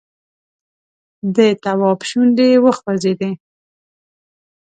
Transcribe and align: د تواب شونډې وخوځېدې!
د 1.35 1.37
تواب 1.63 1.99
شونډې 2.09 2.49
وخوځېدې! 2.63 3.31